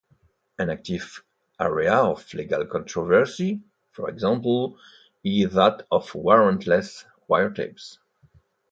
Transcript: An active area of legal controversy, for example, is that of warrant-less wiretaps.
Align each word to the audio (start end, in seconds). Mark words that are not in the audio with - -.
An 0.57 0.71
active 0.71 1.23
area 1.59 1.93
of 1.93 2.33
legal 2.33 2.65
controversy, 2.65 3.61
for 3.91 4.09
example, 4.09 4.79
is 5.23 5.53
that 5.53 5.85
of 5.91 6.15
warrant-less 6.15 7.05
wiretaps. 7.29 7.99